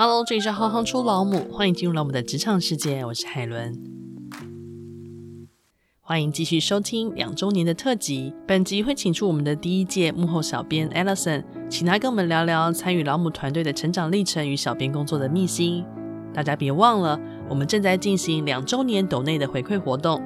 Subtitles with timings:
[0.00, 3.76] Hello，这里是行行出老母，欢迎进入老母的职场世界，我是海伦。
[6.00, 15.84] 欢迎继续收听两周年的特辑，本集会请出我们的第一届幕后小编 Alison，请他跟我们聊聊参与老母团队的成长历程与小编工作的秘辛。
[16.32, 17.18] 大家别忘了，
[17.50, 20.22] 我们正在进行两周年斗内的回馈活动，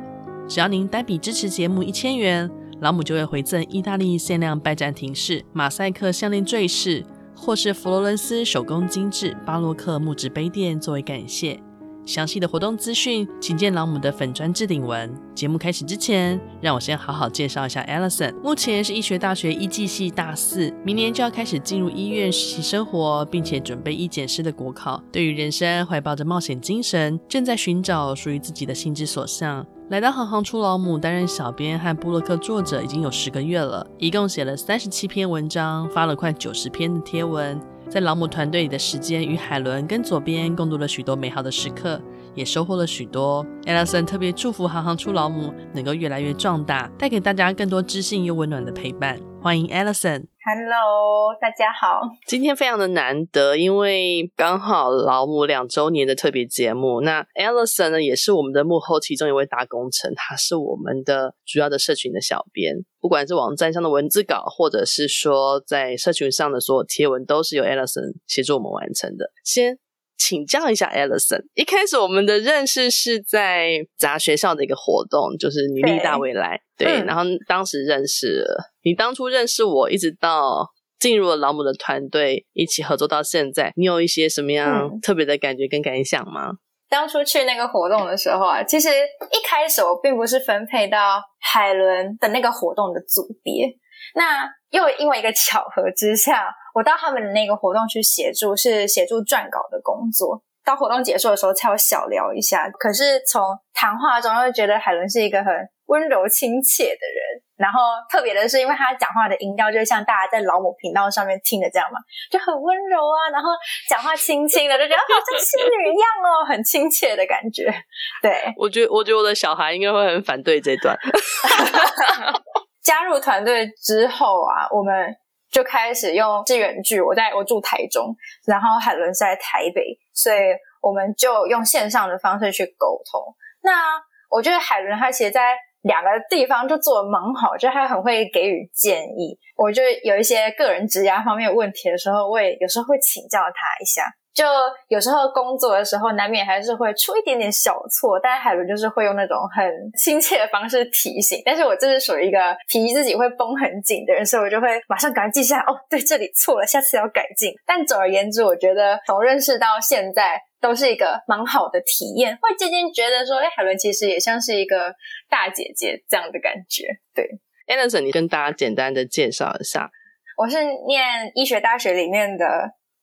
[0.47, 2.51] 只要您单笔支持节目一千元，
[2.83, 7.03] 老母就会回赠意大利限量拜占庭式马赛克项链坠饰。
[7.45, 11.61] 或是佛罗伦斯手工精致巴洛克木质杯垫作为感谢。
[12.07, 15.13] 详细的活动资讯，请见老母的粉砖置顶文。
[15.35, 18.33] 节目开始之前，让我先好好介绍一下 Alison。
[18.45, 25.03] 目前是医学大学医技系大四，明年就要开始进入医院实习生活，并且准备医检师的国考。
[25.11, 29.67] 对于人生怀抱着冒险精神，正在寻找属于自己的心之所向。
[29.93, 37.61] 来到行行出老母担任小编和布洛克作者已经有十个月了，一共写了三十七篇文章，发了快九十篇的贴文。
[37.91, 42.01] 在老母团队里的时间，与海伦跟左边共度了许多美好的时刻，
[42.35, 43.45] 也收获了许多。
[43.67, 49.21] Alison 特别祝福行行出老母能够越来越壮大，带给大家更多知性又温暖的陪伴。
[49.43, 50.32] 欢迎 Alison。
[50.45, 52.01] Hello，大家好。
[52.27, 57.01] 今天非常的难得，因为刚好老母两周年的特别节目。
[57.01, 69.31] 那 Alison 呢，也是我们的幕后其中一位大功臣，他是我们的主要的社群的小编，不管是网站上的文字稿，或者是说在社群上的所有贴文，都是由 Alison 协助我们完成的。
[69.45, 69.79] 先
[70.25, 78.71] 请教一下 Alison，一开始我们的认识是在杂学校的一个活动，就是女力大未来，对，对嗯、然后当时认识了。
[78.85, 80.69] 你当初认识我，一直到
[81.01, 86.51] 进入了老母的团队，一起合作到现在，你有一些什么样特别的感觉跟感想吗？
[86.51, 93.67] 嗯、当初去那个活动的时候啊，其实一开始我并不是分配到海伦的那个活动的组别，
[94.15, 100.43] 那又因为一个巧合之下，我到他们的那个活动去协助，是协助撰稿的工作。
[100.65, 102.71] 到活动结束的时候，才有小聊一下。
[102.71, 103.43] 可是从
[103.75, 105.53] 谈话中又觉得海伦是一个很
[105.87, 107.43] 温柔亲切的人。
[107.57, 107.79] 然后
[108.11, 111.99] 特别的是，因为他讲话的音调就像大家在老母频道上面听的这样嘛，
[112.29, 113.51] 就很温柔啊，然后
[113.89, 117.73] 讲话轻轻的，就觉得好像仙女一样哦，很亲切的感觉。
[118.21, 120.97] 对，我觉得，我觉得我的小孩应该会很反对这段。
[122.83, 125.15] 加入团队之后啊，我们
[125.53, 127.01] 就开始用支援剧。
[127.01, 130.39] 我在我住台中，然后海伦是在台北，所以
[130.81, 133.23] 我们就用线上的方式去沟通。
[133.63, 139.39] 那我觉得海伦她其实，在两个地方都做的蛮好，就她很会给予建议。
[139.55, 144.03] 我就有一些个人职涯方面问题的时候，我也有时候会请教她一下。
[144.35, 144.45] 就
[144.89, 149.65] 有时候工作的时候，难免还是会出一点点小错，但是海伦就是会用那种很
[149.99, 151.43] 亲切的方式提醒。
[151.45, 155.63] 但是我这是属于一个提自己会绷很紧的人，所以我就会马上赶快记下来。
[155.65, 157.53] 哦，对，这里错了，下次要改进。
[157.67, 160.41] 但总而言之，我觉得从认识到现在。
[160.63, 164.95] 都是一个蛮好的体验，会渐渐觉得说，哎，海伦其实也像是一个
[165.29, 166.85] 大姐姐这样的感觉。
[167.13, 167.29] 对
[167.67, 169.91] ，Alison，你跟大家简单的介绍一下。
[170.37, 172.47] 我是念医学大学里面的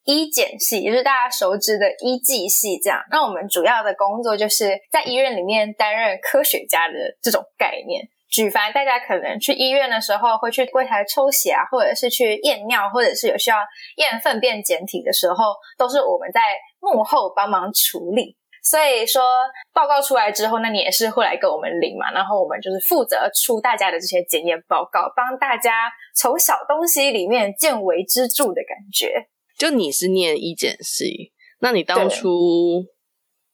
[0.10, 3.00] 医检系，也就是大家熟知的医技系这样。
[3.12, 8.10] 那我们主要的工作就是在医院里面担任科学家的这种概念。
[8.28, 13.58] 举凡大家可能去医院的时候，会去柜台抽血啊，或者是去验尿，或者是有需要
[13.98, 16.42] 验粪便检体的时候，都是我们在
[16.80, 18.36] 幕后帮忙处理。
[18.64, 19.24] 所以说
[19.74, 29.28] 报告出来之后，那你也是会来跟我们领嘛，然后我们就是负责出大家的这些检验报告，帮大家从小东西里面见微知著的感觉。
[29.60, 32.86] 就你是念医检系，那你当初？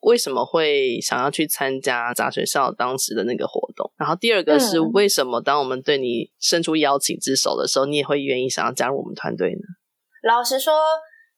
[0.01, 3.91] 为什么会想要去参加杂学校当时的那个活动？
[3.97, 9.61] 然后第二个是为什么当我们对你伸出邀请之手的时候，你也会愿意想要加入我们团队呢？
[10.21, 10.75] 老实说，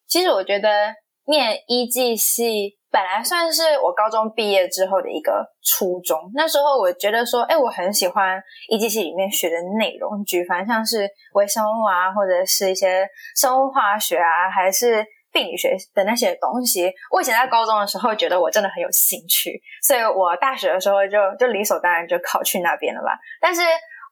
[0.05, 0.95] 其实我觉得
[1.27, 6.17] 念医技系本来算是我高中毕业之后的一个初衷。
[6.33, 15.05] 那时候我觉得说，哎，我很喜欢医技系里面学的内容，举凡像是微生物啊，或者是一些生物化学啊，还是。
[15.29, 23.11] 病理学的那些东西，我以前在高中的时候觉得我真的很有兴趣，所以我大学的时候就就理所当然就考去那边了吧。
[23.39, 23.61] 但是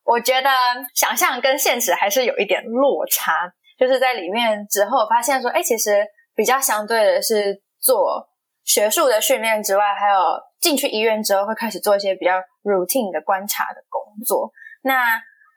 [0.03, 0.49] 我觉得
[0.93, 3.31] 想象跟现实还是有一点落差，
[3.79, 6.05] 就是在里面之后发现说，哎，其实
[6.35, 8.27] 比较相对的是做
[8.65, 10.19] 学术的训练之外，还有
[10.59, 12.33] 进去医院之后会开始做一些比较
[12.63, 14.51] routine 的观察的工作。
[14.83, 15.01] 那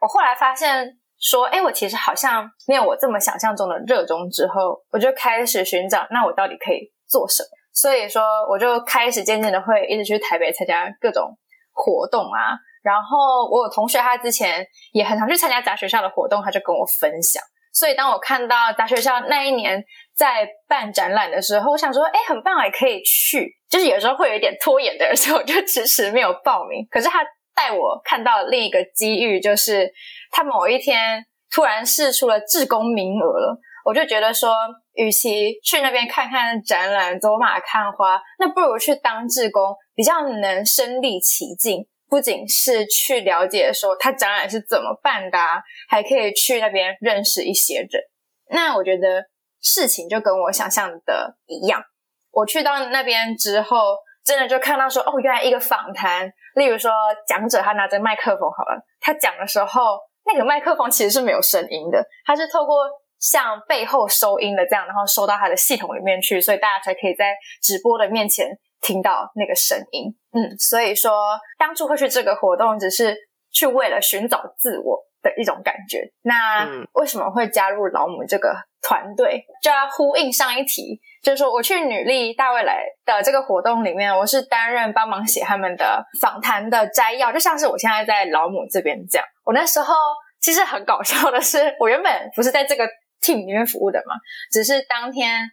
[0.01, 0.99] 我后来发现。
[1.21, 4.31] 说，哎，我其实好像没有我这么想象中的热衷。
[4.31, 7.49] 之后，我就开始寻找，那我到底可以做什么？
[7.75, 11.37] 所以说，我就开始渐渐的会一直去台北参加各种
[11.73, 12.55] 活动啊。
[12.85, 17.43] 然后，我有同学他之前也很常去参加杂学校的活动，他就跟我分享。
[17.73, 19.83] 所以当我看到杂学校那一年
[20.19, 23.57] 在办展览的时候，我想说，哎，很棒，也可以去。
[23.71, 26.85] 就是有时候会有一点拖延的，所以我就迟迟没有报名。
[26.91, 27.25] 可是他
[27.55, 29.89] 带我看到另一个机遇，就是
[30.33, 31.25] 他某一天
[31.55, 33.61] 突然释出了志工名额了。
[33.85, 34.55] 我就觉得说，
[34.95, 41.87] 与其去那边看看展览、走马看花，那不如去当志工，比较能身历其境。
[42.11, 48.03] 不仅是去了解说他展览是怎么办的啊，还可以去那边认识一些人。
[48.51, 49.27] 那我觉得
[49.61, 51.83] 事情就跟我想象的一样。
[52.31, 56.91] 我去到那边之后，真的就看到说，哦，原来一个访谈，例如说
[57.27, 59.99] 讲者他拿着麦克风好了，他讲的时候。
[60.31, 62.85] 那个麦克风其实是没有声音的，他是透过
[63.19, 67.33] 像背后收音的这样，然后收到他的系统里面去，所以大家才可以在
[67.63, 68.47] 直播的面前
[68.83, 70.15] 听到那个声音。
[70.33, 73.17] 嗯，所以说当初会去这个活动，只是
[73.51, 76.11] 去为了寻找自我的一种感觉。
[76.23, 79.45] 那为什么会加入老母这个团队？
[79.63, 81.01] 就要呼应上一题。
[81.23, 89.27] 就是说，我去女力大未来的这个活动里面，我是担任帮忙写他们的访谈的摘要，就像是我现在在老母这边这样。
[89.45, 89.95] 我那时候
[90.41, 92.89] 其实很搞笑的是，我原本不是在这个
[93.21, 94.15] team 里面服务的嘛，
[94.53, 95.51] 只是当天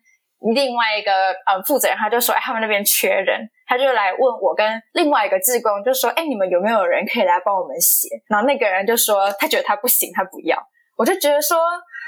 [0.53, 1.11] 另外一个
[1.45, 8.07] 呃负责人他就说，哎，他们那边缺人，他就来问我跟另外一个志工，就说，哎，你们有没有人可以来帮我们写？
[8.27, 10.57] 然后那个人就说，他觉得他不行，他不要。
[10.97, 11.57] 我就觉得说。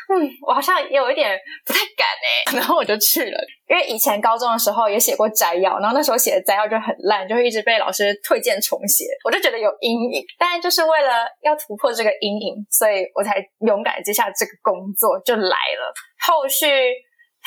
[0.09, 3.37] 嗯，我好像有一点不太敢诶， 然后我就去了。
[3.67, 10.23] 因为以前高中的时候也写过摘要，然后那时候写的摘要就很烂，就会一直被老师推荐重写，我就觉得有阴影。
[10.39, 15.93] 但就是为了要突破这个阴影，所以我才勇敢接下这个工作，就来了。
[16.25, 16.65] 后续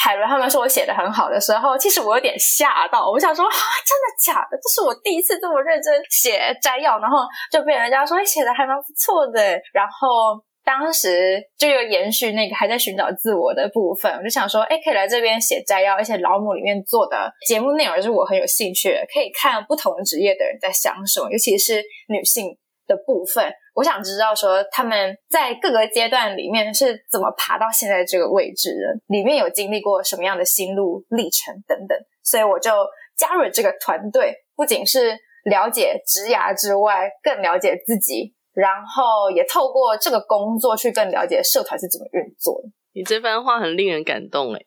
[0.03, 4.57] 海伦他们说我写的很好的时候，其实我有点吓到，我想说啊，真的假的？
[4.57, 7.19] 这是我第一次这么认真写摘要，然后
[7.53, 10.43] 就被人家说写的还蛮不错的，然后。
[10.63, 22.57] 当时就有延续那个还在寻找自我的部分，我就想说，哎，可以来这边写摘要，而且劳姆里面做的节目内容是我很有兴趣，可以看不同职业的人在想什么，尤其是女性
[22.91, 32.73] 的部分，我想知道说他们在各个阶段里面是怎么爬到现在这个位置的，里面有经历过什么样的心路历程等等，所以我就
[33.17, 38.35] 加入了这个团队，不仅是了解职涯之外，更了解自己。
[38.53, 42.69] 然后也透过这个工作去更了解社团是怎么运作的。
[42.93, 44.61] 你这番话很令人感动哎，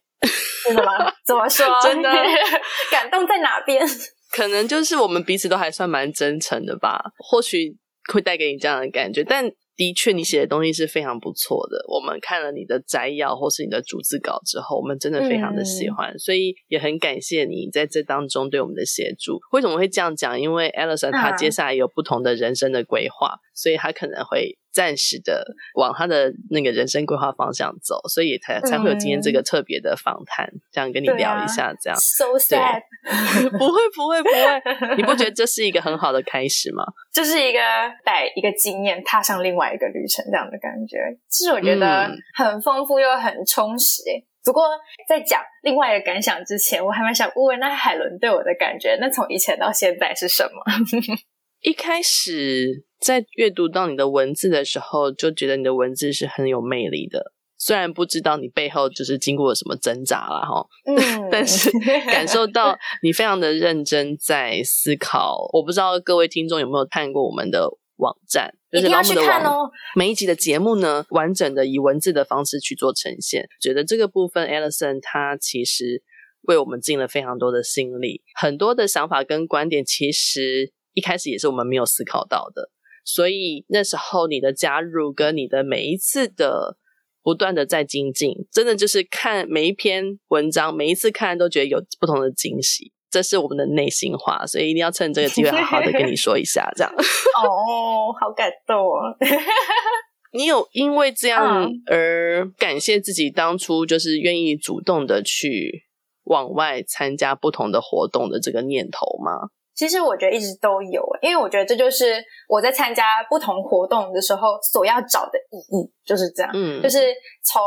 [0.64, 1.12] 真的吗？
[1.28, 1.68] 怎么说？
[1.84, 2.10] 真的
[2.90, 3.86] 感动在哪边？
[4.32, 7.78] 可能就是我们彼此都还算蛮真诚的吧，或许
[8.12, 9.52] 会带给你这样的感觉，但。
[9.76, 11.84] 的确，你写的东西是非常不错的。
[11.88, 19.40] 我们看了你的摘要或是你的逐字稿之后，我们真的非常的喜欢，嗯、所以也很感谢你在这当中对我们的协助。
[19.52, 20.40] 为什么会这样讲？
[20.40, 24.56] 因为 Alison 她接下来有不同的人生的规划，啊、所以她可能会。
[24.74, 31.98] 暂时的往他的那个人生规划方向走，所以才才会有今天这个特别的访谈，嗯、这样跟你聊一下，这样。
[32.00, 32.82] So sad，
[33.58, 36.84] 不会不会不会，你不觉得这是一个很好的开始吗？
[37.14, 37.60] 这是一个
[38.04, 40.98] 带一个经验踏上另外一个旅程这样的感觉，
[41.30, 44.02] 其实我觉得很丰富又很充实。
[44.02, 44.64] 嗯、不过
[45.08, 50.64] 在讲另外一个感想之前，我还蛮想问问，那海伦对我的感觉，那从以前到现在是什么？
[51.64, 52.86] 一开始。
[53.04, 57.34] 在阅读到你的文字的时候，就觉得你的文字是很有魅力的。
[57.58, 61.70] 虽然不知道你背后就是经过了什么挣扎了哈，嗯、但是
[62.08, 65.50] 感受到你非常的认真在思考。
[65.52, 67.68] 我不知道各位听众有没有看过我们的
[67.98, 69.66] 网站，就是劳姆的网。
[69.66, 73.50] 哦、每一集的节目呢，完整的以文字的方式去做呈现。
[73.60, 76.02] 觉得这个部分，Alison 他其实
[76.44, 82.70] 为我们尽了非常多的心力，很多的想法跟观点，其实一开始也是我们没有思考到的。
[83.06, 86.78] 所以那时候你的加入跟你的每一次的
[87.22, 96.94] 不断的在精进，真的就是看每一篇文章，每一次看都觉得有不同的惊喜，这是我们的内心话，所以一定要趁这个机会好好的跟你说一下，这样。
[96.96, 99.16] 哦，好感动哦！
[100.32, 105.84] 你有因为这样而感谢自己当初就是愿意主动的去
[106.24, 109.50] 往外参加不同的活动的这个念头吗？
[109.76, 116.52] 其实我觉得一直都有，因为我觉得这就是我在参加不同活动的时候所要找的意义，就是这样。
[116.54, 117.12] 嗯，就是
[117.44, 117.62] 从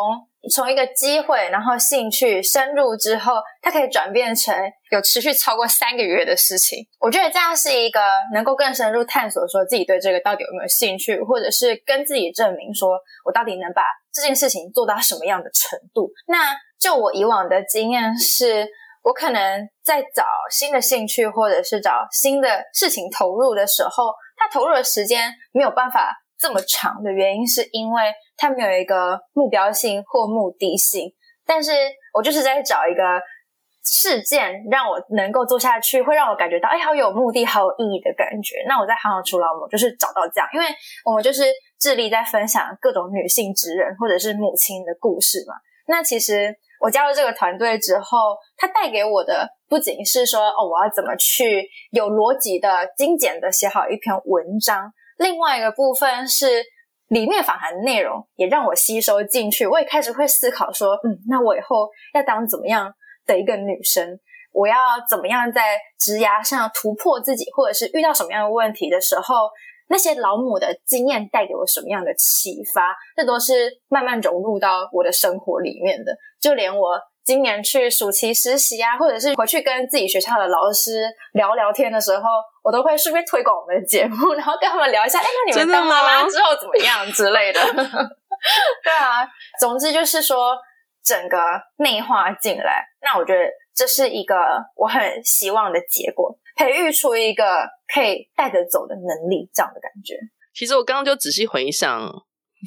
[0.52, 4.54] 从一个机会，然后兴趣深入之后，它可以转变成
[4.92, 6.86] 有持续超过三个月的事情。
[7.00, 8.00] 我觉得这样是一个
[8.32, 12.90] 能够更深入探索，说自己对这个到底有没有兴趣，或者是跟自己证明说
[13.24, 13.82] 我到底能把
[14.12, 16.12] 这件事情做到什么样的程度。
[16.28, 18.68] 那就我以往的经验是。
[19.06, 31.08] 我可能在找新的兴趣，或者是找新的事情投入的时候，他投入的时间没有办法这么长的原因，是因为他没有一个目标性或目的性。
[31.46, 31.70] 但是
[32.14, 33.00] 我就是在找一个
[33.84, 38.56] 事件，让我能够做下去，会让我感觉到哎，好有目的、好有意义的感觉。
[38.66, 40.66] 那我在行行出老母就是找到这样，因为
[41.04, 41.44] 我们就是
[41.78, 45.54] 致力在分享各种女性职人或者是母亲的故事嘛。
[45.86, 46.58] 那其实。
[46.86, 56.62] 我加入这个团队之后，它带给我的不仅是说哦，我要怎么去有逻辑的、精简的写好一篇文章，另外一个部分是
[57.08, 59.66] 里面访谈的内容也让我吸收进去。
[59.66, 62.94] 我也开始会思考说，嗯，那我以后要当怎么样
[63.26, 64.20] 的一个女生？
[64.52, 64.76] 我要
[65.10, 69.50] 怎么样在职涯上突破自己，或者是遇到什么样的问题的时候？
[69.88, 72.96] 那些老母的经验带给我什么样的启发？
[73.16, 76.12] 这都是慢慢融入到我的生活里面的。
[76.40, 82.22] 就连我今年去暑期实习啊，或者是回去跟自己学校的老师聊聊天的时候，
[82.62, 87.60] 我都会顺便推广我们的节目，然后跟他们聊一下：“哎，那你们当妈妈之后怎么样之类的？”
[88.84, 89.26] 对啊，
[89.58, 90.56] 总之就是说
[91.04, 91.38] 整个
[91.78, 92.84] 内化进来。
[93.02, 93.40] 那我觉得
[93.74, 94.36] 这是一个
[94.76, 96.36] 我很希望的结果。
[96.54, 100.14] 培育出一个可以带着走的能力，这样的感觉。
[100.54, 102.10] 其实我刚刚就仔细回想，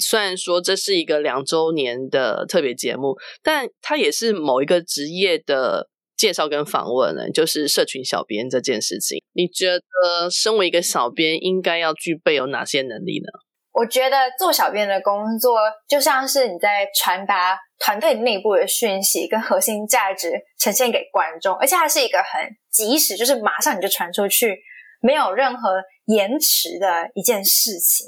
[0.00, 9.22] 虽然说这是一个两周年的特别节目，但它也是某一个职业的介绍跟访问呢，就是社群小编这件事情。
[9.32, 13.28] 你觉得身为一个小编，应该要具备有哪些能力呢？
[13.72, 15.56] 我觉得做小编的工作，
[15.88, 24.58] 就像是你在传达团队内部的讯息跟核心价值呈现给观众，而且它是一个很及时，就是马上你就传出去，
[25.00, 28.06] 没有任何延迟的一件事情。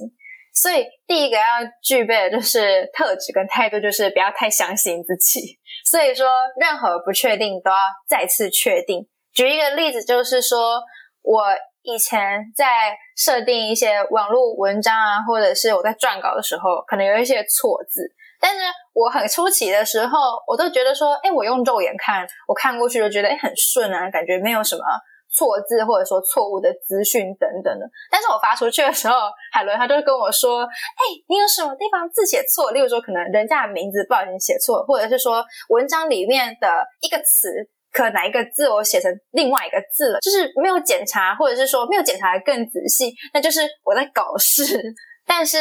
[0.55, 1.43] 所以第一个要
[1.83, 5.59] 具备的就是特质跟态度，就是不要太相信自己。
[5.91, 6.27] 所以说，
[6.61, 7.77] 任何不确定都要
[8.09, 9.09] 再次确定。
[9.33, 10.83] 举一个例子，就是说
[11.23, 11.43] 我。
[11.85, 18.03] 以前在设定一些网络文章啊，或者是我在撰稿的时候，可能有一些错字。
[18.41, 18.61] 但是
[18.93, 24.85] 我很初期的时候，我都觉得说，哎，我用肉眼看，我看过去就觉得，哎，很顺啊，感觉没有什么
[25.33, 27.89] 错字或者说错误的资讯等等的。
[28.11, 29.15] 但是我发出去的时候，
[29.53, 32.71] 海伦他就跟我说，哎，你有什么地方字写错？
[32.71, 36.69] 例如说，可能人家的名字不小心写错，或者是说文章里面的
[37.01, 37.49] 一个词。
[37.93, 44.65] 可哪一个字我写成另外一个字了，就是没有检查，或者是说没有检查的更仔细，那就是我在搞事。
[45.29, 45.59] 但是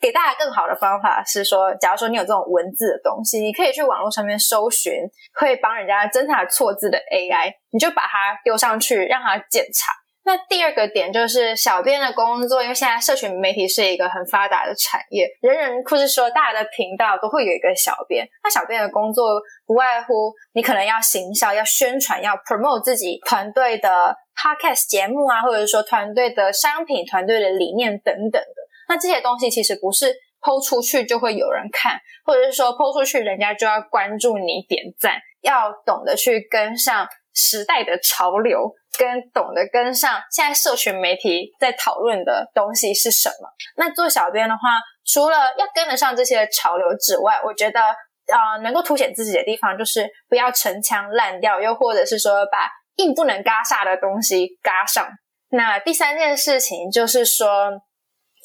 [0.00, 4.92] 给大家更好的方法是说，假如说你有这种文字的东西，你可以去网络上面搜寻，
[5.34, 9.92] 会帮人家侦查错字的 AI，你就把它丢上去，让它检查。
[10.24, 18.28] 那第二个点就是小编的工作，因为现在社群媒体是一个很发达的产业，人人或是说大家的频道都会有一个小编。
[18.44, 28.67] 那小编的工作不外乎你可能要行销、要宣传、要 promote 自己团队的 podcast 节目啊，或者说团队的商品、团队的理念等等的。
[28.88, 38.74] 那这些东西其实不是抛出去就会有人看，或者是说抛出去人家就要关注你、点赞，要懂得去跟上时代的潮流。
[38.98, 43.48] 跟懂得跟上现在社群媒体在讨论的东西是什么？
[43.76, 44.60] 那做小编的话，
[45.06, 55.06] 除了要跟得上这些潮流之外，我觉得啊、能够凸显自己的地方就是不要陈腔滥调，又或者是说把硬不能嘎煞的东西嘎上。
[55.50, 57.70] 那第三件事情就是说，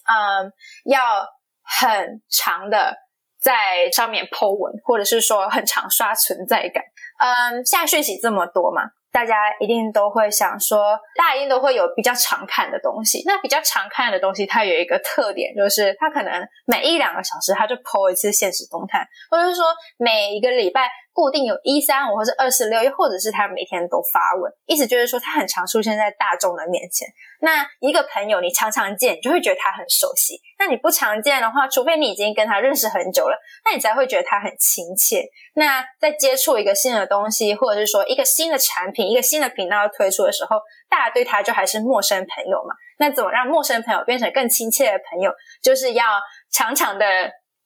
[0.06, 0.52] 嗯，
[0.86, 1.02] 要
[1.62, 2.96] 很长的
[3.40, 6.84] 在上面 po 文，或者是说很常刷存在感。
[7.20, 8.84] 嗯，现在讯息这么多嘛。
[9.12, 13.22] 大家一定都会想说，大家一定都会有比较常看的东西。
[13.28, 19.66] 那比较常看的东西，它有一个特点，就是它可能每一两个小时，它就 po 一次限时动态，或者是说
[19.98, 20.90] 每一个礼拜。
[21.14, 27.08] 固定有一三五或是二四六，又或者是他每天都发文，意思就是说他很常出现在大众的面前。
[27.40, 35.24] 那一个朋友你常常见，你就会觉得他很熟悉；那你不常见的话，除非你已经跟他认识很久了，那你才会觉得他很亲切。
[35.54, 40.58] 那在接触一个新的东西，或者是说一个新的产品、一个新的频道推出的时候，
[40.90, 42.74] 大家对他就还是陌生朋友嘛。
[42.98, 45.32] 那怎么让陌生朋友变成更亲切的朋友？
[45.62, 46.06] 就是要
[46.52, 47.06] 常常的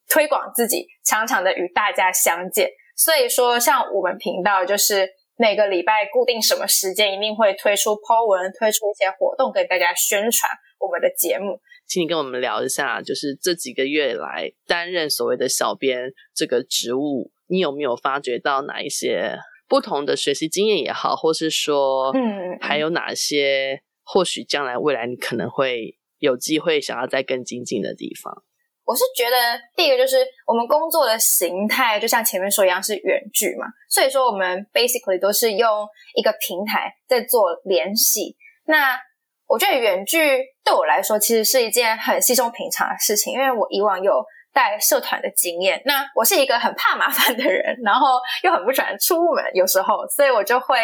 [0.09, 2.69] 推广自己，常常的与大家相见。
[2.97, 10.49] 所以说，像我们频道，就是每个礼拜固定什么时间，一定会推出 po 文，推出一些活动，给大家宣传
[10.79, 11.61] 我们的节目。
[11.87, 19.37] 请你跟我们聊一下，就是这几个月来担任所谓的小编这个职务，你有没有发觉到哪一些
[19.69, 28.43] 不同的学习经验也好，或是说，嗯，还有哪些或许将来未来你可能会有机会想要再更精进的地方？
[28.87, 29.35] 我是觉得，
[29.75, 38.37] 第一个就是我们工作的形态，就像前面说一样是远距嘛，所以说我们 basically 都是用一个平台在做联系。
[38.65, 38.97] 那
[39.45, 45.81] 我觉得远距对我来说其实是一件很稀松平常的事情，因为我以往有带社团的经验。
[45.83, 48.07] 那我是一个很怕麻烦的人，然后
[48.43, 50.77] 又很不喜欢出门，有时候，所以我就会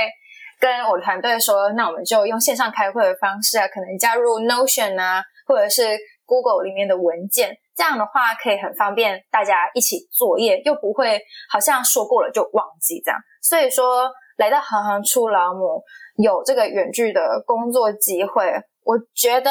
[0.59, 13.19] 跟我团队说，那我们就用线上开会的方式啊，可能加入 Notion 啊，或者是 Google 里面的文件，这样的话可以很方便大家一起作业，又不会好像说过了就忘记这样。
[13.41, 15.81] 所以说，来到行行出老母。
[16.17, 18.45] 有这个远距的工作机会，
[18.83, 19.49] 我觉得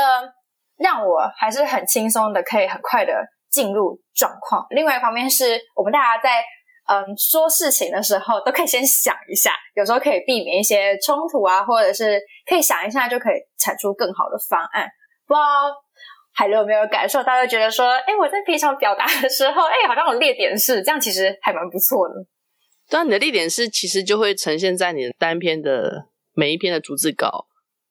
[0.79, 3.13] 让我还是很轻松的，可以很快的
[3.51, 4.65] 进入状况。
[4.71, 6.41] 另外一方面是我们大家在
[6.87, 14.87] 嗯说事情的时候，都可以先想一下，有时候可以避免一些冲突啊，或者是可以想一下就可以产出更好的方案。
[15.27, 15.67] 不知道
[16.33, 22.15] 海伦有没有感受到，就觉得说，哎，我在平常表达的时候，哎，好像有列点式，这样其实还蛮不错的。
[22.91, 26.09] 对啊，你的列点式其实就会呈现在你的单篇的。
[26.35, 27.47] 每一篇的逐字稿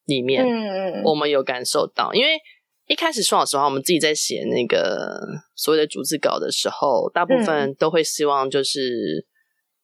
[0.05, 2.39] 里面，嗯，我们有感受到，因为
[2.87, 5.15] 一开始说老实话，我们自己在写那个
[5.55, 9.27] 所谓的逐字稿的时候，大部分都会希望就是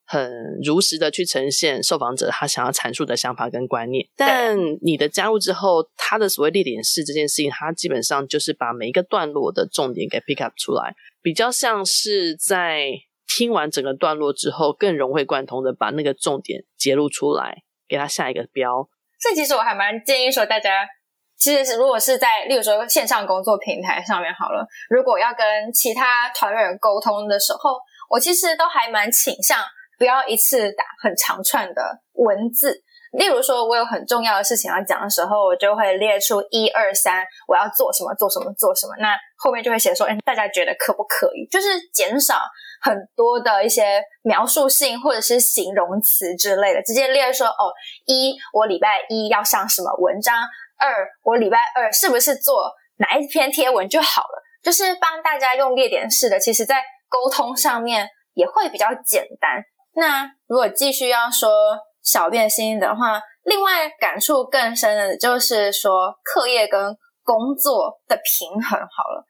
[0.08, 0.32] 很
[0.64, 4.08] 如实的去呈现受访者他想要阐述的想法跟观念。
[4.16, 12.88] 但你的加入之后，他的所谓列点式这件事情，他基本上就是把每一个段落的重点给 pick up 出来，比较像是在
[13.28, 17.64] 听完整个段落之后，更融会贯通的把那个重点揭露出来。
[17.90, 18.84] 给他下一个标，
[19.18, 20.86] 所以其实我还蛮建议说，大家
[21.38, 29.58] 其实是如果是在，例如说线上工作平台上面好了，如果要跟其他团员沟通的时候，我其实都还蛮倾向
[29.98, 32.84] 不要一次打很长串的文字。
[33.14, 38.94] 例如说，我有很重要的事情要讲的时候，我就会列出一二三，我要做什么，做什么，做什么。
[39.00, 41.48] 那后面就会写说，哎，大家觉得可不可以？
[41.50, 42.36] 就是减少
[42.82, 47.72] 很多的一些描述性或者是形容词之类的，直接列说，哦，
[48.06, 50.36] 一，我礼拜一要上什么文章；
[50.78, 54.44] 二，我礼拜二是不是做哪一篇贴文就好了。
[54.62, 59.64] 就是帮大家用列点式的，其实在沟通上面也会比较简单。
[59.98, 61.50] 那如果继续要说。
[62.04, 69.26] 小编心的话，另外感触更深的就是说，课业跟工作的平衡好了。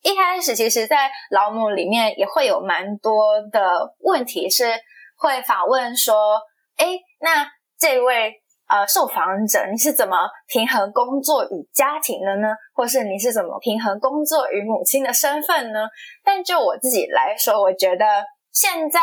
[0.00, 4.72] 一开始其实，在老母里面也会有蛮多的问题，是
[5.18, 6.40] 会访问说
[6.80, 7.46] ：“哎，那
[7.78, 8.32] 这位
[8.66, 10.16] 呃受访者，你是怎么
[10.48, 12.48] 平衡工作与家庭的呢？
[12.72, 15.80] 或是你是怎么平衡工作与母亲的身份呢？”
[16.24, 19.00] 但就我自己来说，我觉得现在。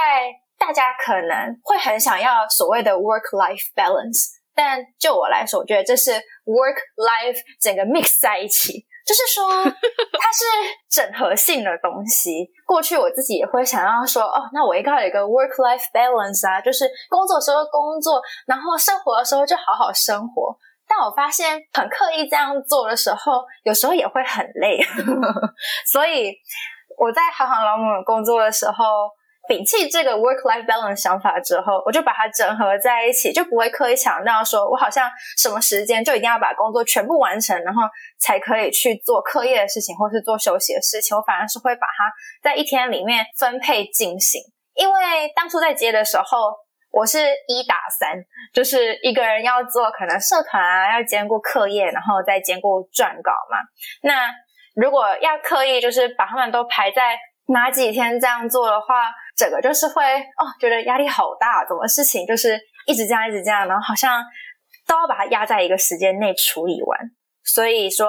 [0.59, 6.11] 大家可能会很想要所谓的 work-life balance，但就我来说，我觉得这是
[6.43, 10.43] work-life 整个 mix 在一起，就是说 它是
[10.91, 12.51] 整合性的东西。
[12.67, 20.53] 过去我自己也会想要说，哦，那我应该有一个 work-life balance 啊，就是工作的时候工作，然后生活的时候就好好生活。
[20.85, 24.77] 但我发现很刻意这样做的时候，有时候也会很累。
[25.89, 26.33] 所以
[26.97, 29.09] 我在行行老母工作的时候。
[29.49, 37.81] 摒弃这个 work-life balance 想法之后，我就把它整合在一起，就不会刻意强调说，我好像什么时间就一定要把工作全部完成，然后
[38.19, 41.17] 才可以去做课业的事情，或是做休息的事情。
[41.17, 44.39] 我反而是会把它在一天里面分配进行。
[44.75, 46.53] 因为当初在接的时候，
[46.91, 48.21] 我是一打三，
[48.53, 53.57] 就是一个人要做可能社团啊，要兼顾课业，然后再兼顾撰稿嘛。
[54.03, 54.29] 那
[54.75, 59.09] 如果要刻意就是把他们都排在哪几天这样做的话，
[59.39, 64.21] 整个就是会哦，觉得压力好大，怎么事情就是一直这样，一直这样，然后好像
[64.85, 66.99] 都要把它压在一个时间内处理完。
[67.45, 68.05] 所以说，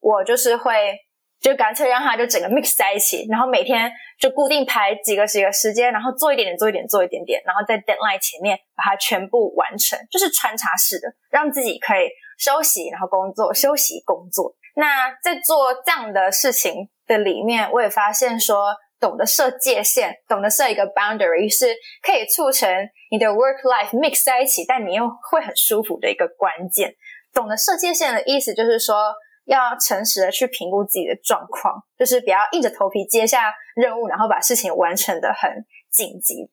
[0.00, 0.94] 我就是会
[1.40, 14.54] 就干脆让它就整个 mix 在一起，然后每天就固定排几个几个时间，然后做一点点，做一点，做一点点，然后在 deadline 前面把它全部完成，就是穿插式的，让自己可以休息，然后工作，休息工作。
[14.76, 18.76] 那在做这样的事情的里面，我也发现说。
[19.04, 21.66] 懂得设界限，懂得设一个 boundary，是
[22.00, 22.66] 可以促成
[23.10, 26.94] 你的 work life mix 在一起，但你又会很舒服的一个关键。
[27.34, 29.12] 懂得设界限的意思就是说，
[29.44, 35.50] 要诚实的去评估自己的状况，就是不要硬着头皮接下任务，然后把事情完成的很
[35.92, 36.48] 紧急。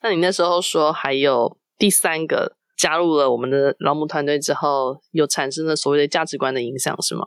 [0.00, 7.24] 那你那时候说还有第三个加入了我们的老母团队之后，有产生了所谓的价值观的影响，是吗？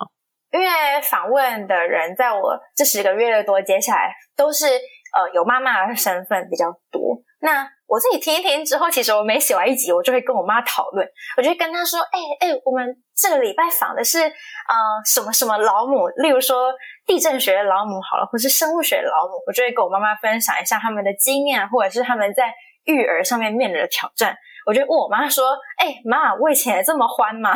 [0.51, 0.67] 因为
[1.01, 7.17] 访问的人在我这十个月多接下来都是呃有妈妈的身份比较多。
[7.39, 11.07] 那我自己听一听之后，其实我每写完一集，我就会跟我妈讨论。
[11.37, 12.83] 我就会跟她说：“哎、欸、哎、我们
[13.15, 16.73] 这个礼拜访的是呃什么什么老母，例如说
[17.05, 22.51] 地震学的老母好了，或是生物学的老母。”我就会跟我妈妈分享一下他们的经验，或者是他们在
[22.85, 24.35] 育儿上面面临的挑战。
[24.67, 27.53] 我就问我妈说：“哎、欸，妈，我以前也这么欢吗？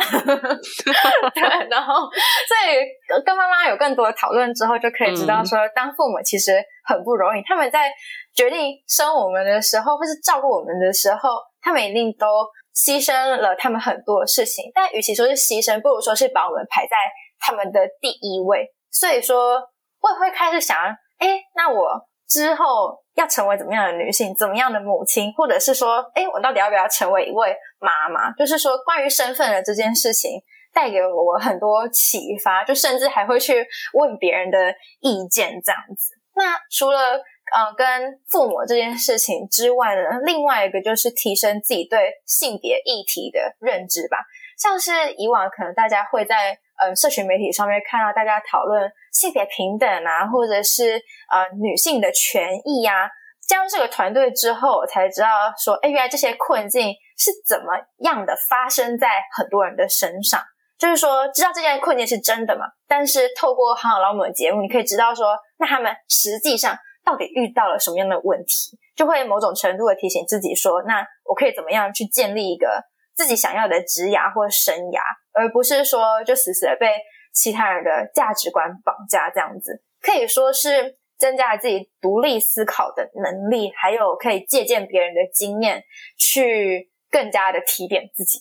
[1.36, 6.56] 对，然后所以跟妈妈有更多的讨论之后，就可以知道说，当父母其实
[6.88, 7.42] 很不容易。
[7.46, 7.92] 他们在
[8.34, 11.28] 决定生我们的时候，或是照顾我们的时候，
[11.60, 12.26] 他们一定都
[12.74, 14.72] 牺牲了他们很多的事情。
[14.74, 16.96] 但与其说是牺牲，不如说是把我们排在
[17.38, 18.66] 他们的第一位。
[18.90, 19.60] 所以说，
[20.00, 20.78] 我也会开始想，
[21.18, 28.32] 哎，那我之后要成为怎么样的女性，怎么样的母亲，或者是说，哎，我到底要不要成为一位妈妈？
[28.32, 30.40] 就是说，关于身份的这件事情，
[30.72, 36.14] 带给我很多启发，就甚至还会去问别人的意见这样子。
[36.34, 37.20] 那除了
[37.52, 44.16] 呃跟父母这件事情之外呢，另外一个就是提升自己对性别议题的认知吧。
[44.58, 53.10] 像是以往可能大家会在呃社群媒体上面看到大家讨论性别平等啊，或者是呃女性的权益呀、啊。
[53.46, 55.28] 加入这个团队之后，我才知道
[55.62, 60.42] 说，哎，原来这些困境是怎么样的发生在很多人的身上。
[60.78, 62.66] 就是说，知道这件困境是真的嘛？
[62.88, 72.82] 但是透过好好老母的节目，你可以知道说，那他们实际上到底遇到了什么样的问题，就会某种程度的提醒自己说，那我可以怎么样去建立一个。
[73.14, 74.98] 自己想要的职涯或生涯，
[75.32, 76.88] 而不是说就死死的被
[77.32, 85.82] 其他人的价值观绑架这样子，可以说是增加了自己独立思考的能力，还有可以借鉴别人的经验，
[86.18, 88.38] 去更加的提点自己。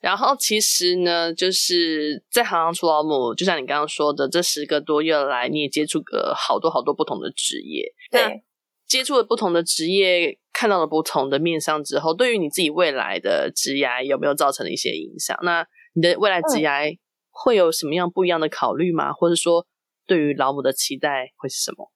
[0.00, 8.42] 然后其实呢，就是在行行出老母，就像你刚刚说的，这十个多月来，你也接触过好多好多不同的职业，对，
[8.86, 10.38] 接触了不同的职业。
[10.52, 15.38] 看到了不同的面相之后，对于你自己未来的职涯有没有造成了一些影响？
[15.42, 16.96] 那你的未来职涯
[17.30, 19.12] 会有什么样不一样的考虑吗？
[19.12, 19.66] 或者说，
[20.06, 21.90] 对于老母的期待会是什么？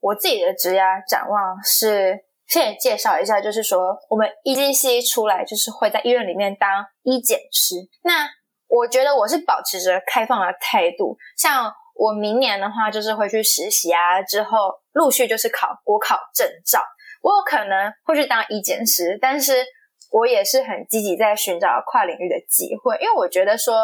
[0.00, 7.74] 我自己的职涯展望是，先介绍一下，就是说，我们 EGC 出来就是会在医院里面当医检师。
[8.04, 8.28] 那
[8.68, 14.50] 我觉得我是保持着开放的态度，像我明年的话，就是会去实习啊，之后
[14.92, 16.80] 陆续就是考国考证照。
[17.20, 19.64] 我有可能会去当医检师，但是
[20.10, 23.74] 我也是很积极在寻找跨领域的机会，因为我觉得说，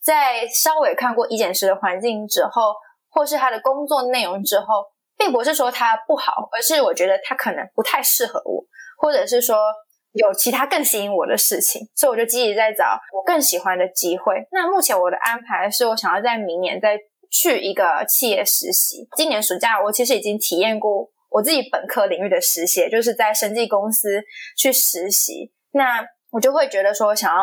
[0.00, 2.74] 在稍微看过一检师的环境之后，
[3.10, 4.66] 或是他的工作内容之后，
[5.18, 8.64] 并不是说他不好，而是我觉得他可能不太适合我，
[8.98, 9.56] 或者是说
[10.12, 14.46] 有其他更吸引我的事情，所以我就积极在找我更喜欢的机会。
[14.52, 16.96] 那目前我的安排是我想要在明年再
[17.30, 19.08] 去一个企业实习。
[19.16, 21.10] 今年暑假我其实已经体验过。
[21.28, 24.22] 我自己本科领域的实习，就是在生技公司
[24.56, 27.40] 去实习，那我就会觉得说，想要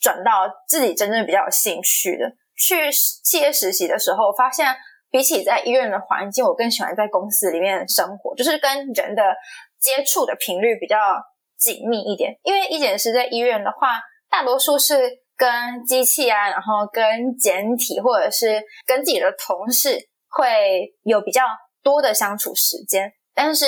[0.00, 2.30] 转到自己真正比较有兴趣的。
[2.58, 4.74] 去企业实习的时候，发现
[5.10, 9.22] 比起在医院的环境，我更喜欢在公司里面生活，就是跟人的
[9.78, 10.96] 接触的频率比较
[11.58, 12.34] 紧密一点。
[12.42, 14.00] 因为医检师在医院的话，
[14.30, 14.98] 大多数是
[15.36, 19.98] 跟机器啊，然后跟简体，或者是跟自己的同事
[20.30, 21.42] 会有比较
[21.82, 23.12] 多的相处时间。
[23.34, 23.66] 但是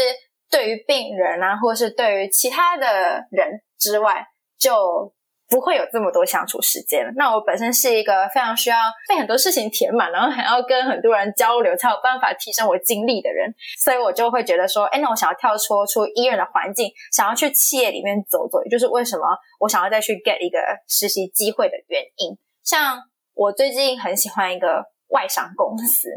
[0.51, 4.25] 对于病人啊，或是对于其他的人之外，
[4.59, 5.13] 就
[5.49, 7.11] 不会有这么多相处时间。
[7.17, 8.77] 那我本身是一个非常需要
[9.09, 19.25] 被很多事情填满，然后还要跟很多人交流，才有办法提升我精力的人，所以我就会觉得说，哎，那我想要跳出出医院的环境，想要去企业里面走走，也就是为什么
[19.61, 22.37] 我想要再去 get 一个实习机会的原因。
[22.65, 22.99] 像
[23.35, 26.09] 我最近很喜欢一个外商公司。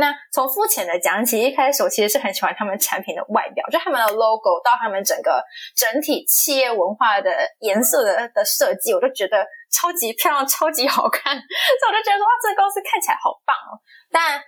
[0.00, 5.44] 那从肤浅的讲起，一开始我其实是很喜欢他们产品的外表，就他们的 logo 到他们整个
[5.76, 13.78] 整体企业文化的颜色的的设计，我都觉得超级漂亮、超级好看， 所以我就觉得说哇，这个公司看起来好棒哦。
[14.10, 14.42] 但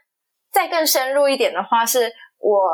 [0.50, 2.72] 再更深入一点的话，是我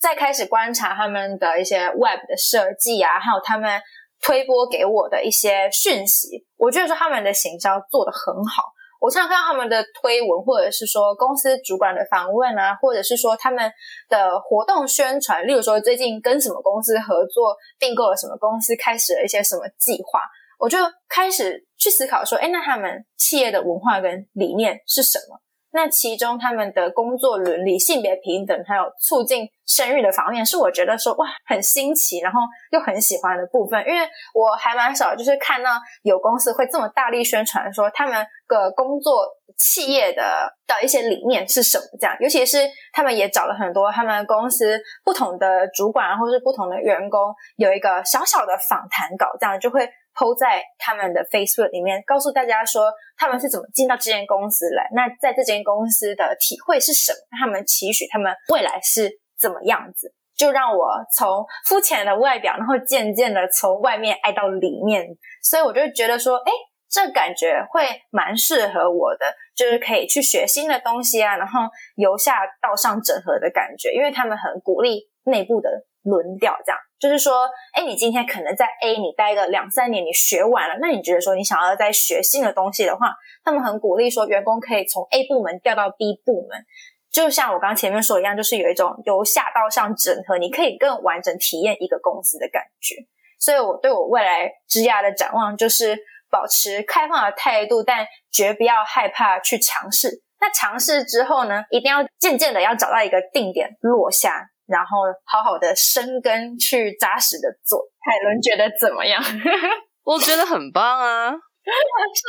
[0.00, 3.80] 在开始观察他们的一些 web 的设计啊，还有他们
[4.20, 8.64] 推播给我的一些讯息，我觉得说他们的行销做得很好。
[9.00, 13.70] 我常常看到他们的推文，或者是说公司主管的访问啊，或者是说他们
[14.08, 20.20] 的活动宣传，例如说最近跟什么公司合作，并购了什么公司，开始了一些什么计划，
[20.58, 25.38] 我就开始去思考说，哎，那他们企业的文化跟理念是什么？
[25.70, 33.78] 那其中他们的工作伦理、性别平等，还有促进生育的方面，是我觉得说哇很新奇，然后又很喜欢的部分。
[33.86, 34.00] 因为
[34.32, 39.26] 我还蛮少，就是看到有公司会这么大力宣传说他们的工作
[39.56, 42.16] 企业的的一些理念是什么这样。
[42.20, 47.20] 尤其是他们也找了很多他们公司不同的主管或是不同的员工，
[47.56, 49.88] 有一个小小的访谈稿，这样就会。
[50.18, 54.88] PO 在他们的 Facebook 里面，告诉大家说他们是怎么进到这间公司来。
[54.92, 57.18] 那在这间公司的体会是什么？
[57.38, 60.12] 他们期许他们未来是怎么样子？
[60.36, 65.06] 就让我从肤浅的外表，然后渐渐的从外面爱到里面，
[65.42, 66.52] 所以我就觉得说，哎，
[66.88, 69.26] 这感觉会蛮适合我的，
[69.56, 71.62] 就是可以去学新的东西啊，然后
[71.96, 75.70] 由下到上整合的感觉，因为他们很鼓励内部的
[76.02, 83.14] 轮调，这样就是说，哎，你今天可能在 A 你待个两三年，你学完了，那你觉得说你想要再学新的东西的话，
[83.44, 86.64] 他们很鼓励说员工可以从 A 部门调到 B 部门。
[87.10, 92.96] 就像我刚前面说一样，就是有一种由下到上整合，你可以更完整体验一个公司的感觉。
[93.38, 95.96] 所以，我对我未来职涯的展望就是
[96.30, 100.22] 保持开放的态度，但绝不要害怕去尝试。
[100.40, 107.80] 那尝试之后呢，一定要渐渐的要找到一个定点落下，然后好好的生根，去扎实的做。
[108.04, 109.20] 海伦觉得怎么样？
[110.04, 111.32] 我觉得很棒啊！
[111.34, 112.22] 是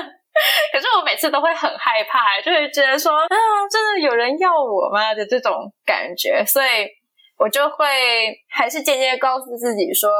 [0.00, 0.02] 吗？
[0.72, 3.36] 可是我每次都会很害怕，就会觉得说啊，
[3.70, 6.68] 真的有人要我吗的这种感觉，所以
[7.38, 7.86] 我就会
[8.50, 10.10] 还是渐渐告诉自己说，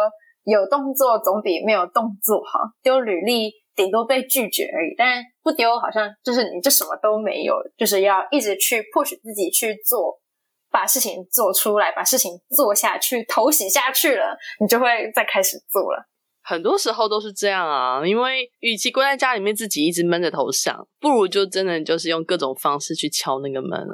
[0.45, 2.61] 有动作总比没有动作好。
[2.83, 10.19] 丢履历顶多被拒绝而已，但不丢好像就是你就什么都没有，就是要一直去 push 自己去做，
[10.71, 16.09] 把事情做出来，把事情做下去，头洗下去了，你就会再开始做了。
[16.43, 23.85] 很多时候都是这样啊，因为与其关在家里面自己一直闷着头想，不如就真的就是用各种方式去敲那个门。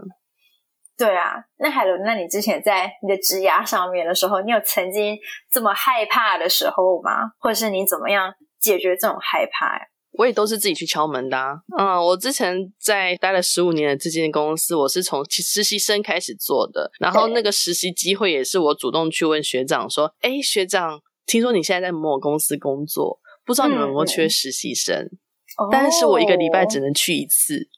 [0.99, 5.17] 对啊，那海伦，那你之前在你的职涯上面的时候，你有曾经
[5.51, 7.31] 这么害怕的时候吗？
[7.39, 9.83] 或者是你怎么样解决这种害怕呀？
[10.13, 11.55] 我也都是自己去敲门的啊。
[11.79, 24.97] 嗯，我之前在待了十五年的这间公司，我是从实习生开始做的，然后那个实习机会也是我主动去问学长说：“哎，学长。”听说你现在在某某公司工作，不知道你们有没有缺实习生？
[24.97, 27.69] 嗯、但是我一个礼拜只能去一次，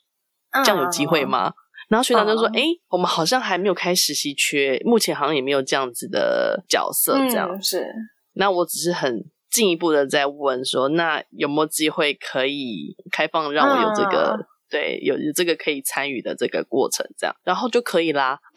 [0.53, 1.49] 哦、这样有机会吗？
[1.49, 1.55] 嗯、
[1.90, 7.87] 然后学长就说：“哎、嗯，我们好像还没有开实习缺，目前好像也没有这样子的角色。”这样、嗯、是。
[8.33, 17.07] 那我只是很进一步的在问说：“那有没有机会可以开放让我有这个、嗯、对有有这个可以参与的这个过程？
[17.17, 18.40] 这样，然后就可以啦。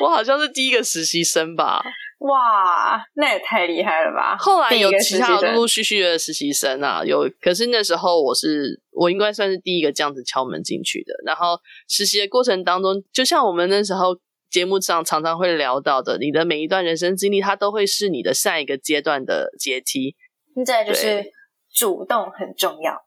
[0.00, 1.82] 我好像是第一个实习生吧？
[2.20, 4.36] 哇，那也太厉害了吧！
[4.38, 7.28] 后来有其他陆陆续续的实习生啊，有。
[7.40, 11.12] 可是那时候我是我应该算是第一个这样子敲门进去的。
[11.26, 11.58] 然后
[11.88, 14.16] 实习的过程当中，就像我们那时候
[14.50, 20.16] 节目上常常会聊到的，你的每一段人生经历，它都会是你的下一个阶段的阶梯。
[20.54, 21.32] 现在就是
[21.72, 23.06] 主动很重要，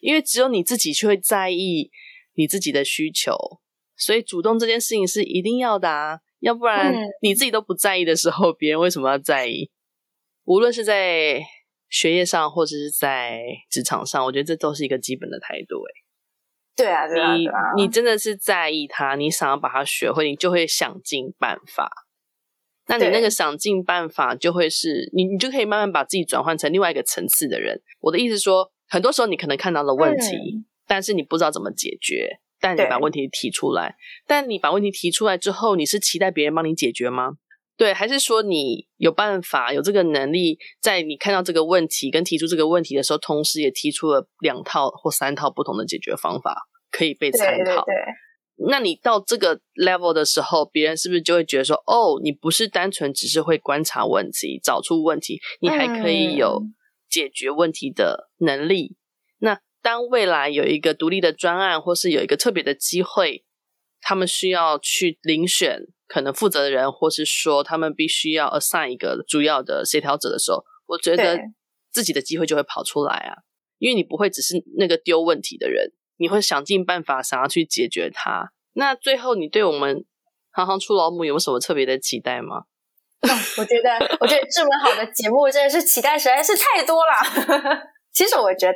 [0.00, 1.90] 因为只有你自己去会在意
[2.34, 3.34] 你自己的需求。
[3.96, 9.70] 所以主动这件事情是一定要的啊，要不然你自己都不在意的时候，别人为什么要在意？
[10.44, 11.40] 无论是在
[11.88, 15.76] 学业上，或者是在职场上，我觉得这都是一个基本的态度。
[15.76, 15.90] 哎，
[16.76, 17.34] 对啊，对啊，
[17.74, 21.90] 你你真的是在意他，你想要把他学会，你就会想尽办法。
[22.88, 27.80] 那你那个想尽办法，就会是你，你就可以慢慢把自己转换成另外一个层次的人。
[28.00, 32.38] 我的意思说，很多时候你可能看到了问题，但是你不知道怎么解决。
[32.58, 37.32] 但你把问题提出来，但你把问题提出来之后，你是期待别人帮你解决吗？
[37.76, 47.64] 对，还是说你有办法、有这个能力，在你看到这个问题跟提出这个问题的时候，同时也提出了两套或三套不同的解决方法，可以被参考？
[47.64, 56.62] 对对对，那你到这个 level 的时候，别人是不是就会觉得说，哦，你不是单纯只是会观察问题、找出问题，你还可以有
[57.10, 58.96] 解决问题的能力？
[58.96, 58.96] 嗯、
[59.40, 63.44] 那当未来有一个独立的专案，或是有一个特别的机会，
[64.00, 71.38] 他们需要去遴选可能负责的人，或是说他们必须要 assign 一个主要的协调者的时候，我觉得
[71.90, 73.42] 自己的机会就会跑出来啊，
[73.78, 78.52] 因为你不会只是那个丢问题的人，你会想尽办法想要去解决它。
[78.74, 80.04] 那最后，你对我们
[80.52, 82.64] 行行出老母有什么特别的期待吗？
[83.20, 87.82] 嗯，我觉得，我觉得这么好的节目真的是期待实在是太多了。
[88.12, 88.74] 其实我觉得。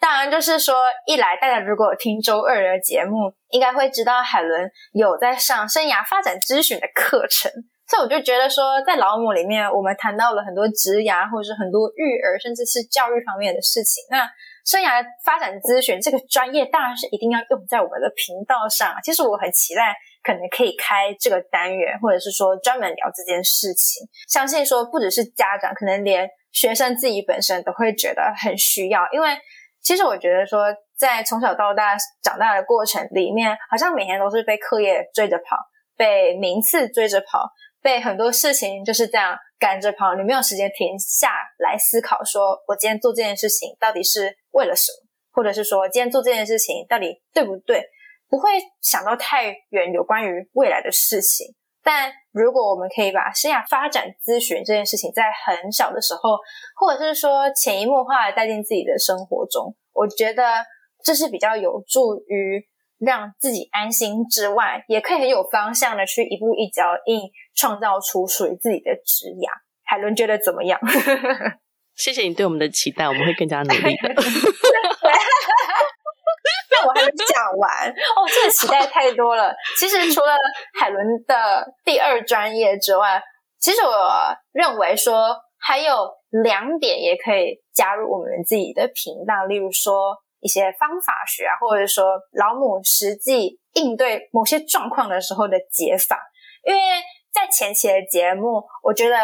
[0.00, 7.50] 当然，就是说，一来大家如果听周二的节目，应该会知道海伦有在上生涯发展咨询的课程，
[7.88, 14.04] 所以我就觉得说，在劳模里面，我们谈到了很多职涯，或者是很多育儿，甚至是教育方面的事情。
[14.08, 14.22] 那
[14.64, 18.94] 生涯发展咨询这个专业，当然是一定要用在我们的频道上。
[19.02, 24.06] 其实我很期待，可能可以开这个单元，或者是说专门聊这件事情。
[24.28, 29.36] 相信说，不只是家长，可能连学生自己本身都会觉得很需要，因为。
[29.80, 35.56] 其实我觉得说，在从小到大长大的过程里面，好像每天都是被课业追着跑，
[35.96, 37.48] 被名次追着跑，
[37.80, 40.14] 被很多事情就是这样赶着跑。
[40.14, 47.82] 你没有时间停下来思考，说我今天做这件事情到底是为了什么，或者是说今天做这件事情到底对不对？
[48.28, 48.50] 不会
[48.82, 51.46] 想到太远有关于未来的事情。
[51.88, 56.36] 但如果我们可以把生涯发展咨询这件事情在很小的时候，
[56.76, 60.66] 或者是说潜移默化的带进自己的生活中，我觉得
[61.02, 62.62] 这是比较有助于
[62.98, 67.22] 让自己安心之外，也可以很有方向的去一步一脚印
[67.54, 69.48] 创造出属于自己的职涯。
[69.84, 70.78] 海伦觉得怎么样？
[71.96, 74.14] 谢谢你对我们的期待，我们会更加努力的。
[76.86, 79.54] 我还没讲完 哦，这个期待太多了。
[79.78, 80.36] 其实除了
[80.78, 83.22] 海伦的第二专业之外，
[83.58, 86.10] 其实我认为说还有
[86.42, 96.20] 两点也可以加入我们自己的频道，例如说一些方法学啊，或者说老母实际应对某些状况的时候的解法。
[96.64, 96.80] 因为
[97.32, 99.16] 在前期的节目，我觉得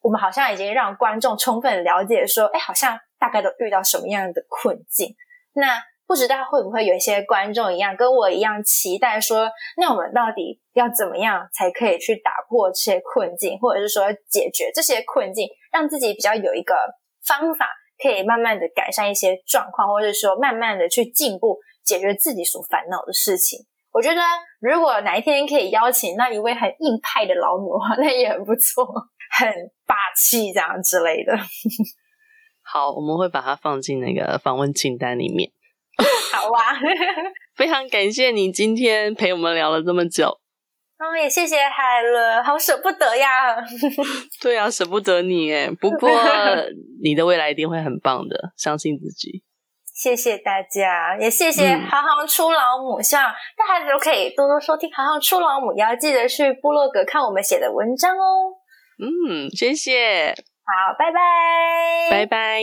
[0.00, 5.14] 我们好像已经让观众充分了解说，哎，好像大概都遇到什么样的困境。
[5.52, 16.74] 那不知道会不会有一些观众一样跟我一样期待说，那我们到底要怎么样才可以去打破这些困境，或者是说解决这些困境，让自己比较有一个
[17.24, 17.68] 方法，
[18.02, 23.60] 可以慢慢的改善一些状况，或者说慢慢的去进步，解决自己所烦恼的事情。
[23.92, 24.20] 我觉得
[24.58, 28.84] 如果哪一天可以邀请那一位很硬派的老母， 那也很不错，
[29.38, 29.48] 很
[29.86, 31.38] 霸气这样之类的。
[32.66, 35.52] 好，我们会把它放进那个访问清单里面。
[36.32, 36.78] 好啊，
[37.56, 40.28] 非常感谢你今天陪我们聊了这么久。
[40.98, 43.56] 哦，也谢谢海伦，好舍不得呀。
[44.42, 45.70] 对啊，舍不得你哎。
[45.80, 46.10] 不过
[47.02, 49.42] 你的未来一定会很棒的，相信自己。
[49.94, 53.24] 谢谢大家，也谢谢行行出老母，嗯、希望
[53.56, 58.52] 大家都可以多多收听行行出老母，也要记得去部落格看我们写的文章哦。
[58.98, 60.34] 嗯，谢谢。
[60.64, 62.62] 好，拜拜，拜拜。